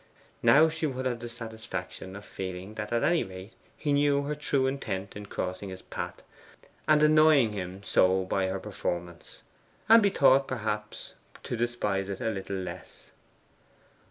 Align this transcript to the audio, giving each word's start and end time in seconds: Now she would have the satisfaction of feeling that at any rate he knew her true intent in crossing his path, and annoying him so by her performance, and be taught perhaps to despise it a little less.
Now 0.41 0.67
she 0.67 0.87
would 0.87 1.05
have 1.05 1.19
the 1.19 1.29
satisfaction 1.29 2.15
of 2.15 2.25
feeling 2.25 2.73
that 2.73 2.91
at 2.91 3.03
any 3.03 3.23
rate 3.23 3.53
he 3.77 3.93
knew 3.93 4.23
her 4.23 4.33
true 4.33 4.65
intent 4.65 5.15
in 5.15 5.27
crossing 5.27 5.69
his 5.69 5.83
path, 5.83 6.23
and 6.87 7.03
annoying 7.03 7.53
him 7.53 7.83
so 7.83 8.25
by 8.25 8.47
her 8.47 8.59
performance, 8.59 9.43
and 9.87 10.01
be 10.01 10.09
taught 10.09 10.47
perhaps 10.47 11.13
to 11.43 11.55
despise 11.55 12.09
it 12.09 12.19
a 12.19 12.31
little 12.31 12.57
less. 12.57 13.11